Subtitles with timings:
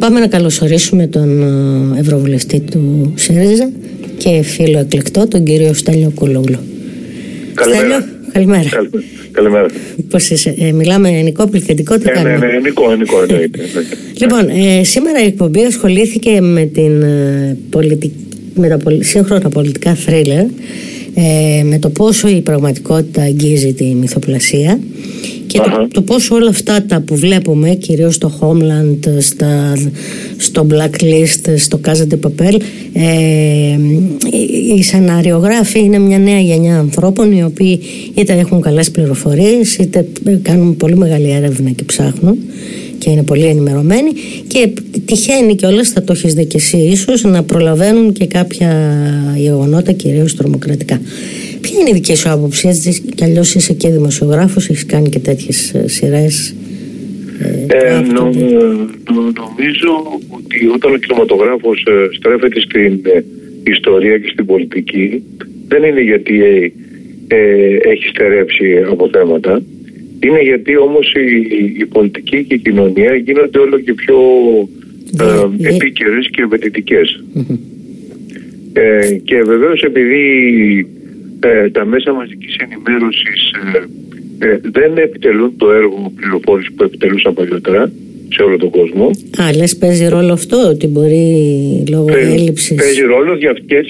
[0.00, 1.42] πάμε να καλωσορίσουμε τον
[1.96, 3.70] ε, Ευρωβουλευτή του ΣΥΡΙΖΑ
[4.18, 6.58] και φίλο εκλεκτό, τον κύριο Στέλιο Κουλόγλου.
[7.54, 8.08] Καλημέρα.
[8.32, 8.68] καλημέρα.
[9.32, 9.66] Καλημέρα.
[10.10, 13.58] Πώς είσαι, ε, μιλάμε ενικό πληθυντικό, τι ε, κάνουμε; Ναι, ναι, ενικό, ενικό, εννοείται.
[14.20, 18.12] Λοιπόν, ε, σήμερα η εκπομπή ασχολήθηκε με, την, ε, πολιτικ...
[18.54, 19.04] με τα πολι...
[19.04, 20.44] σύγχρονα πολιτικά θρίλερ,
[21.14, 24.78] ε, με το πόσο η πραγματικότητα αγγίζει τη μυθοπλασία
[25.46, 29.72] και το, το πόσο όλα αυτά τα που βλέπουμε κυρίως στο Homeland, στα,
[30.36, 32.60] στο Blacklist, στο Casa de Papel
[32.92, 33.78] ε,
[34.76, 37.80] οι σεναριογράφοι είναι μια νέα γενιά ανθρώπων οι οποίοι
[38.14, 40.06] είτε έχουν καλές πληροφορίες είτε
[40.42, 42.38] κάνουν πολύ μεγάλη έρευνα και ψάχνουν
[43.00, 44.10] και είναι πολύ ενημερωμένοι
[44.46, 44.68] και
[45.04, 48.70] τυχαίνει και όλα θα το έχεις δει και εσύ ίσως να προλαβαίνουν και κάποια
[49.36, 51.00] γεγονότα κυρίως τρομοκρατικά.
[51.60, 55.18] Ποια είναι η δική σου άποψη, έτσι κι αλλιώς είσαι και δημοσιογράφος, έχεις κάνει και
[55.18, 56.54] τέτοιες σειρές.
[57.66, 58.30] Ε, νο,
[59.12, 59.92] νομίζω
[60.28, 63.24] ότι όταν ο κινηματογράφος ε, στρέφεται στην ε,
[63.70, 65.22] ιστορία και στην πολιτική,
[65.68, 66.72] δεν είναι γιατί ε,
[67.36, 69.62] ε, έχει στερέψει από θέματα.
[70.24, 74.16] Είναι γιατί όμως η, η πολιτική και η κοινωνία γίνονται όλο και πιο
[75.20, 77.22] ε, επίκαιρες και ευαιτητικές.
[78.72, 80.24] Ε, και βεβαίως επειδή
[81.40, 87.92] ε, τα μέσα μαζικής ενημέρωσης ε, ε, δεν επιτελούν το έργο πληροφόρησης που επιτελούσαν παλιότερα
[88.34, 89.10] σε όλο τον κόσμο.
[89.42, 91.24] Α, λες παίζει ρόλο αυτό ότι μπορεί
[91.90, 92.76] λόγω Παίζει- έλλειψης.
[92.76, 93.86] Παίζει ρόλο για αυτές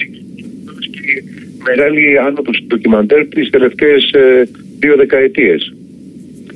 [0.91, 1.23] και
[1.67, 5.73] μεγάλη άνοδος ντοκιμαντέρ τις τελευταίες ε, δύο δεκαετίες.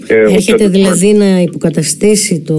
[0.08, 2.58] Ε, Έρχεται ο- δηλαδή να υποκαταστήσει το,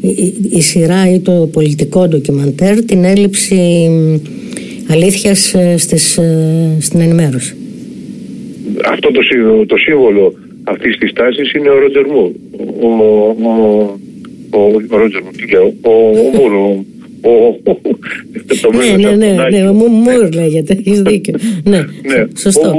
[0.00, 3.56] η, η- η σειρά ή το πολιτικό ντοκιμαντέρ την έλλειψη
[4.90, 7.54] αλήθειας ε, στις, ε, στην ενημέρωση;
[8.84, 10.34] αυτό το, σύ- το σύμβολο
[10.64, 12.30] αυτής της τάσης είναι ο Ρότζερ Μουρ.
[12.80, 12.88] Ο,
[13.42, 13.98] ο,
[14.50, 16.84] ο, ο Ρότζερ Μουρ, τι λέω, ο, ο Μουρ, ο,
[17.30, 17.56] ο,
[18.60, 19.56] το Ναι, μέλλον ναι, ναι, Σαφωνάκη.
[19.56, 21.34] ναι, ο Μου- Μουρ λέγεται, έχεις δίκιο.
[21.64, 22.74] Ναι, Ναι, σωστό.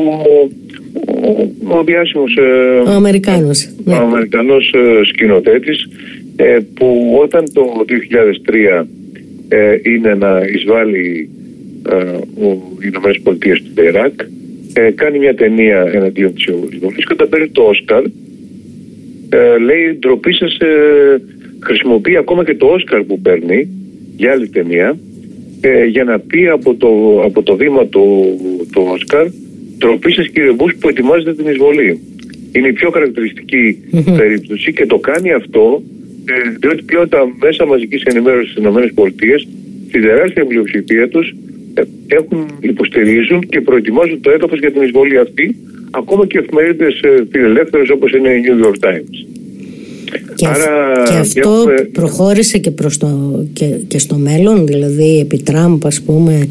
[0.93, 1.29] Ο,
[1.71, 2.41] ο, ο διάσημος ε,
[2.89, 3.65] Ο Αμερικάνος.
[3.65, 3.95] ο Ναι.
[3.95, 5.87] Αμερικανός ε, σκηνοθέτης
[6.35, 7.85] ε, που όταν το
[8.79, 8.85] 2003
[9.47, 11.29] ε, είναι να εισβάλλει
[11.89, 11.95] ε,
[12.45, 14.13] ο Ηνωμένες Πολιτείες του Ιράκ
[14.73, 18.03] ε, κάνει μια ταινία εναντίον της εισβολής και όταν παίρνει το Όσκαρ
[19.29, 21.21] ε, λέει ντροπή σας ε,
[21.59, 23.67] χρησιμοποιεί ακόμα και το Όσκαρ που παίρνει
[24.15, 24.97] για άλλη ταινία
[25.61, 28.25] ε, για να πει από το, από το βήμα του,
[28.71, 29.27] του Όσκαρ
[29.79, 31.99] ντροπή σας κύριε Μπούς που ετοιμάζετε την εισβολή.
[32.55, 33.63] Είναι η πιο χαρακτηριστική
[34.17, 35.83] περίπτωση και το κάνει αυτό
[36.25, 39.03] ε, διότι πλέον τα μέσα μαζικής ενημέρωσης στις ΗΠΑ
[39.89, 41.27] στη τεράστια πλειοψηφία τους
[41.73, 45.55] ε, έχουν, υποστηρίζουν και προετοιμάζουν το έδαφος για την εισβολή αυτή
[45.91, 49.15] ακόμα και εφημερίδες ε, φιλελεύθερες όπως είναι η New York Times.
[50.35, 53.07] Και, αυ- Άρα, και αυτό έχουμε- προχώρησε και, προς το,
[53.53, 56.47] και, και στο μέλλον, δηλαδή επί Τραμπ ας πούμε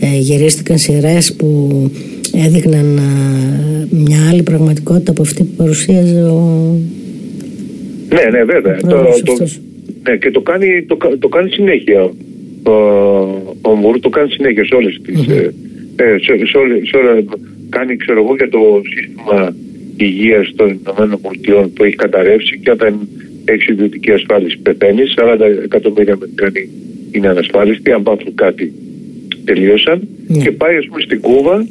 [0.00, 1.90] ε, γυρίστηκαν σειρές που
[2.32, 6.40] έδειχναν ε, μια άλλη πραγματικότητα από αυτή που παρουσίαζε ο...
[8.08, 8.74] Ναι, ναι, βέβαια.
[8.76, 9.60] Ο Το, πρόεδρος το, αυτός.
[10.08, 12.02] ναι, και το κάνει, το, κα- το κάνει συνέχεια.
[12.62, 12.72] Ο,
[13.62, 15.26] ο Μουρ το κάνει συνέχεια σε όλες τις...
[15.28, 15.54] ε,
[15.96, 17.22] ε, σε, σε, όλες- σε όλα,
[17.68, 18.58] κάνει, ξέρω εγώ, για το
[18.94, 19.54] σύστημα
[19.96, 23.08] υγείας των ΗΠΑ που έχει καταρρεύσει και όταν
[23.44, 26.68] έχει ιδιωτική ασφάλιση πεθαίνει, 40 εκατομμύρια Αμερικανοί
[27.12, 28.72] είναι ανασφάλιστοι, αν πάθουν κάτι
[29.44, 30.38] τελείωσαν Ναι.
[30.42, 31.66] και πάει ας πούμε στην Κούβα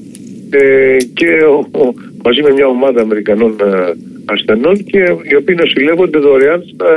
[0.50, 1.94] ε, και ο, ο-
[2.24, 3.92] μαζί με μια ομάδα Αμερικανών ε,
[4.26, 4.98] ασθενών και
[5.32, 6.90] οι οποίοι νοσηλεύονται δωρεάν στα,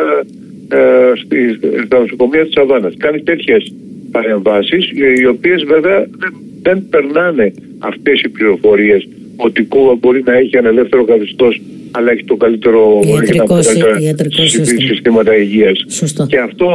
[0.78, 2.94] ε, στις- στα νοσοκομεία της Αβάνας.
[2.98, 3.72] Κάνει τέτοιες
[4.10, 10.22] παρεμβάσεις ε, οι οποίες βέβαια δεν, δεν περνάνε αυτές οι πληροφορίες ότι η Κούβα μπορεί
[10.24, 14.42] να έχει ένα ελεύθερο καθεστώς αλλά έχει το καλύτερο Ιατρικό έχει τα συ- καλύτερα ιατρικό
[14.42, 14.88] συ- σύστημα.
[14.88, 15.84] συστήματα υγείας.
[15.88, 16.26] Σωστό.
[16.26, 16.66] Και αυτό,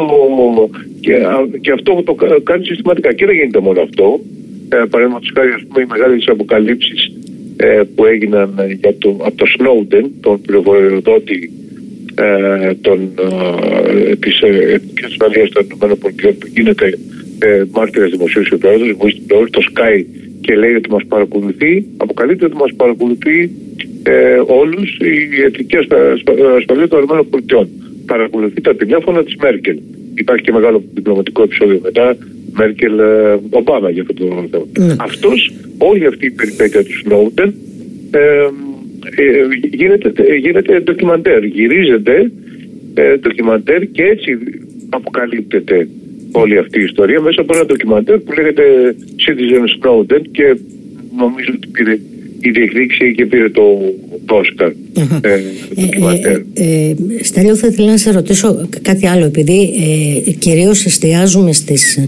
[1.00, 3.14] και, α- και αυτό το κα- κάνει συστηματικά.
[3.14, 4.20] Και δεν γίνεται μόνο αυτό.
[4.70, 7.12] Ε, Παραδείγματος χάρη, ας πούμε, οι μεγάλες αποκαλύψεις
[7.58, 11.52] ε, που έγιναν ε, για το, από το Snowden, τον πληροφοριοδότη
[12.16, 13.00] ε, των,
[14.10, 16.98] ε, της ε, Εθνικής Ασφαλείας των ΗΠΑ που γίνεται
[17.40, 20.06] ε, μάρτυρας δημοσίου συμφέροντος, whistleblower, το Sky
[20.42, 23.52] και λέει ότι μας παρακολουθεί, αποκαλύπτει ότι μας παρακολουθεί
[24.04, 27.68] ε, όλους η Εθνική Ασφα- Ασφα- Ασφαλεία των ΗΠΑ.
[28.06, 29.78] Παρακολουθεί τα τηλέφωνα της Μέρκελ.
[30.16, 32.18] Υπάρχει και μεγάλο διπλωματικό επεισόδιο μετά,
[32.58, 34.66] Μέρκελ ε, Ομπάμα για αυτό το θέμα.
[34.80, 34.96] Ναι.
[35.00, 37.52] Αυτός, όλη αυτή η περιπέτεια του Snowden
[38.12, 38.50] ε,
[39.16, 41.44] ε, γίνεται, ε, γίνεται ντοκιμαντέρ.
[41.44, 42.32] Γυρίζεται
[42.94, 44.38] ε, ντοκιμαντέρ και έτσι
[44.90, 45.88] αποκαλύπτεται
[46.32, 50.58] όλη αυτή η ιστορία μέσα από ένα ντοκιμαντέρ που λέγεται Citizen Snowden και
[51.18, 51.98] νομίζω ότι πήρε
[52.48, 53.64] η διεκδίκηση και πήρε το
[54.28, 54.72] Όσκαρ.
[55.22, 55.42] Ε,
[56.14, 59.74] ε, ε, Στέλιο θα ήθελα να σε ρωτήσω κάτι άλλο επειδή
[60.28, 62.08] ε, κυρίως εστιάζουμε στις,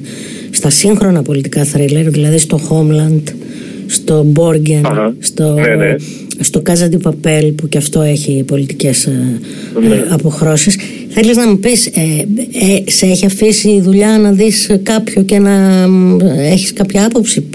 [0.50, 3.24] στα σύγχρονα πολιτικά θρίλερ δηλαδή στο Homeland
[3.88, 5.95] στο Borgen στο, ναι, ναι.
[6.39, 9.39] στο Casa Παπέλ που και αυτό έχει πολιτικές ε,
[9.88, 10.06] ναι.
[10.10, 10.78] αποχρώσεις
[11.09, 15.86] Θέλεις να μου πεις ε, σε έχει αφήσει η δουλειά να δεις κάποιο και να
[16.51, 17.50] έχεις κάποια άποψη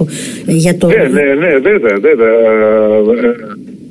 [0.47, 0.87] για το...
[0.87, 2.33] Ναι, ναι, ναι, βέβαια, βέβαια.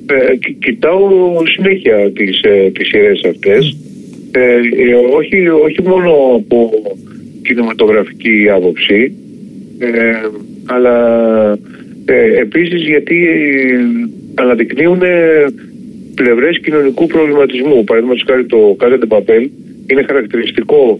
[0.06, 1.10] Ε, κοιτάω
[1.56, 3.78] συνέχεια τις, ε, τις σειρές αυτές.
[4.32, 6.72] Ε, ε, όχι, όχι μόνο από
[7.42, 9.14] κινηματογραφική άποψη
[9.80, 9.90] ε,
[10.66, 10.98] αλλά
[12.06, 13.28] ε, επίσης γιατί
[14.34, 15.02] αναδεικνύουν
[16.22, 17.84] πλευρές κοινωνικού προβληματισμού.
[17.84, 19.50] Παραδείγματος χάρη το Κάζα Παπέλ
[19.88, 21.00] είναι χαρακτηριστικό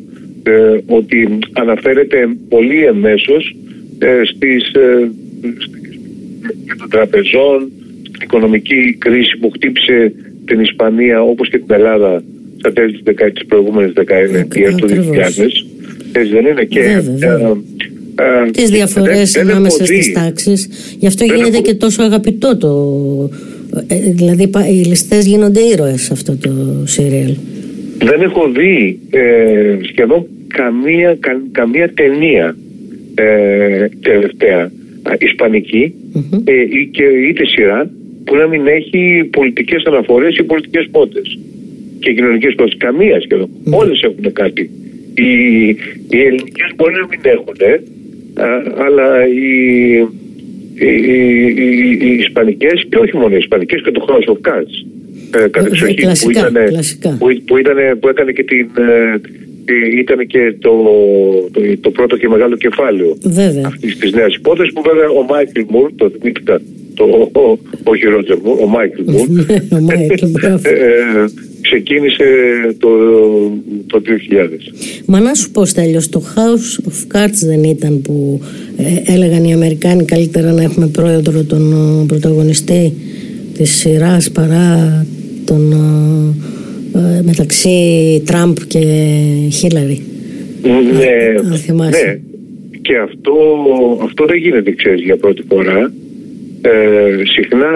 [0.86, 2.18] ότι αναφέρεται
[2.50, 3.56] πολύ εμέσως
[4.32, 4.72] στις,
[6.78, 7.72] των τραπεζών,
[8.24, 10.14] οικονομική κρίση που χτύπησε
[10.46, 12.24] την Ισπανία όπως και την Ελλάδα
[12.58, 14.98] στα τέλη της, δεκα, της προηγούμενης δεκαετίας του 2000.
[16.12, 16.64] Έτσι δεν είναι.
[16.64, 17.58] Και, βέβαια,
[18.16, 20.70] ε, ε, τις διαφορές δεν, ανάμεσα στις τάξεις.
[21.00, 22.70] Γι' αυτό γίνεται και τόσο αγαπητό το...
[23.88, 26.50] Ε, δηλαδή οι ληστές γίνονται ήρωες σε αυτό το
[26.84, 27.36] σύριαλ.
[27.98, 32.56] Δεν έχω δει ε, σχεδόν καμία, κα, καμία ταινία
[33.16, 34.72] ε, τελευταία
[35.18, 35.94] ισπανική
[36.44, 37.90] ε, και είτε σειρά
[38.24, 41.40] που να μην έχει πολιτικές αναφορές ή πολιτικές πότες.
[42.00, 42.76] Και κοινωνικές πότες.
[42.78, 43.50] Καμία σχεδόν.
[43.50, 43.72] Mm.
[43.72, 44.70] Όλες έχουν κάτι.
[45.16, 45.68] Οι,
[46.10, 47.80] οι ελληνικές μπορεί να μην έχουν, ε,
[48.86, 50.08] αλλά οι,
[50.86, 50.94] οι,
[51.56, 54.76] οι, οι Ισπανικές και όχι μόνο οι Ισπανικές και το House of Cards.
[55.34, 55.48] Ε,
[56.22, 56.54] που, ήταν,
[57.20, 60.72] που, που, ήταν, που έκανε και την, ε, ήταν και το,
[61.52, 63.18] το, το, πρώτο και μεγάλο κεφάλαιο
[63.66, 66.62] αυτής της νέας υπόθεσης που βέβαια ο Μάικλ Μουρ, το θυμήθηκα
[66.94, 69.28] το, ο, όχι ο Ρότζερ Μουρ, ο Μάικλ Μουρ,
[70.62, 71.26] ε,
[71.62, 72.26] ξεκίνησε
[72.78, 72.90] το,
[73.88, 74.12] το 2000.
[75.06, 78.42] Μα να σου πω Στέλιος, το House of Cards δεν ήταν που
[78.78, 82.94] ε, έλεγαν οι Αμερικάνοι καλύτερα να έχουμε πρόεδρο τον ο, πρωταγωνιστή
[83.58, 85.06] της σειράς παρά
[85.46, 85.72] τον
[86.96, 88.80] ε, μεταξύ Τραμπ και
[89.52, 90.02] Χίλαρη.
[90.64, 92.20] Ναι, ναι.
[92.82, 93.34] Και αυτό,
[94.04, 95.94] αυτό δεν γίνεται, ξέρεις, για πρώτη φορά.
[96.62, 97.72] Ε, συχνά,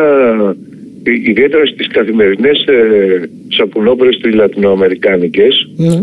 [1.04, 6.02] ιδιαίτερα στις καθημερινές ε, σαπουνόπερες τις λατινοαμερικάνικες, ναι.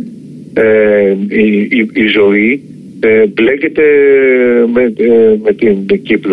[0.62, 2.62] ε, η, η, η, ζωή
[3.00, 3.82] ε, μπλέκεται
[4.72, 5.86] με, ε, με την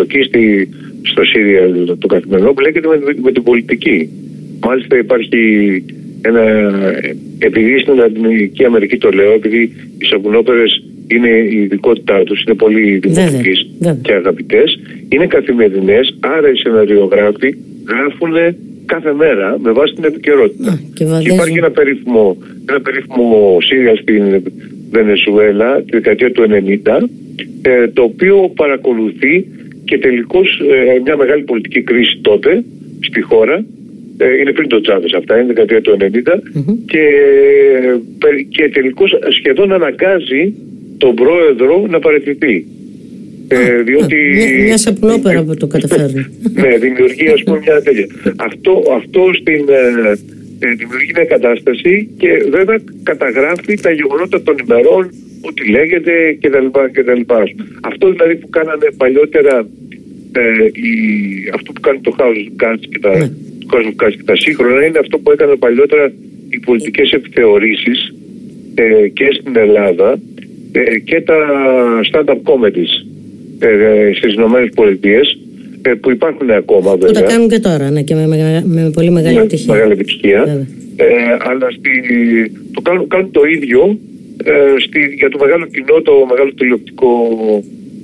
[0.08, 0.68] και στη,
[1.02, 4.08] στο Σύριαλ το καθημερινό μπλέκεται με, με την πολιτική.
[4.66, 5.84] Μάλιστα υπάρχει
[6.22, 6.42] ένα,
[7.38, 9.62] επειδή στην Λατινική Αμερική το λέω, επειδή
[9.98, 10.84] οι σαπουνόπερες
[11.14, 13.52] είναι η ειδικότητά τους, είναι πολύ δημοτικέ
[14.02, 14.78] και αγαπητές,
[15.08, 17.54] είναι καθημερινές, άρα οι σεναριογράφοι
[17.88, 20.80] γράφουν κάθε μέρα με βάση την επικαιρότητα.
[20.94, 22.36] και, και υπάρχει ένα περίφημο,
[22.68, 24.42] ένα περίφημο Σύρια στην
[24.90, 27.08] Βενεζουέλα τη δεκαετία του 90,
[27.62, 29.46] ε, το οποίο παρακολουθεί
[29.84, 32.64] και τελικώς ε, μια μεγάλη πολιτική κρίση τότε
[33.00, 33.64] στη χώρα.
[34.18, 36.06] Ε, είναι πριν το Τσάβες αυτά, είναι δεκαετία του 90
[36.86, 37.04] και,
[38.48, 40.54] και τελικώς σχεδόν αναγκάζει
[41.02, 42.54] τον πρόεδρο να παραιτηθεί.
[43.48, 44.16] Ε, διότι...
[44.34, 46.22] Μια, μια σαπνόπερα που το καταφέρνει.
[46.62, 48.06] ναι, δημιουργεί ας πούμε μια τέτοια.
[48.36, 50.10] Αυτό, αυτό στην, ε,
[50.66, 55.10] ε, δημιουργεί μια κατάσταση και βέβαια καταγράφει τα γεγονότα των ημερών,
[55.48, 56.12] ό,τι λέγεται
[56.92, 57.20] κτλ.
[57.80, 59.54] Αυτό δηλαδή που κάνανε παλιότερα
[60.32, 60.90] ε, η,
[61.54, 63.30] αυτό που κάνει το House Guns και τα, ναι
[63.70, 66.12] κόσμο και τα σύγχρονα είναι αυτό που έκανε παλιότερα
[66.48, 68.14] οι πολιτικές επιθεωρήσεις
[68.74, 70.18] ε, και στην Ελλάδα
[70.72, 71.36] ε, και τα
[72.12, 72.92] stand-up comedies
[73.58, 75.38] ε, στις Ηνωμένες Πολιτείες
[75.82, 77.08] ε, που υπάρχουν ακόμα βέβαια.
[77.08, 79.74] Που τα κάνουν και τώρα ναι, και με, με, με πολύ μεγάλη με, επιτυχία.
[79.74, 80.66] Μεγάλη επιτυχία.
[80.96, 81.06] Ε,
[81.50, 81.90] αλλά στη,
[82.74, 83.98] το κάνουν, κάνουν το ίδιο
[84.44, 87.10] ε, στη, για το μεγάλο κοινό, το μεγάλο τηλεοπτικό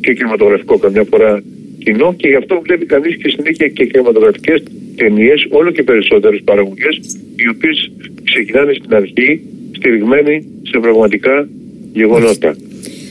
[0.00, 1.42] και κινηματογραφικό καμιά φορά
[1.78, 4.62] κοινό και γι' αυτό βλέπει κανείς και συνέχεια και κινηματογραφικές
[4.96, 6.96] ταινίες, όλο και περισσότερες παραγωγές,
[7.36, 7.92] οι οποίες
[8.24, 9.40] ξεκινάνε στην αρχή
[9.76, 11.48] στηριγμένοι σε πραγματικά
[11.96, 12.56] γεγονότα.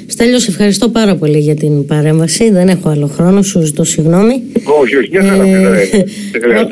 [0.07, 2.51] Στέλιος, ευχαριστώ πάρα πολύ για την παρέμβαση.
[2.51, 4.41] Δεν έχω άλλο χρόνο, σου ζητώ συγγνώμη.
[4.81, 6.67] Όχι, όχι, μια χαρά.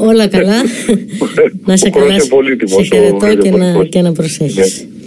[0.00, 0.54] Όλα καλά.
[1.66, 2.20] να σε καλά.
[2.20, 4.56] Σε χαιρετώ και να, και να προσέχεις.
[4.56, 4.94] Ναι.